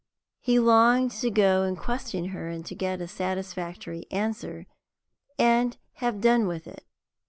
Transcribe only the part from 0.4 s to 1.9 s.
longed to go and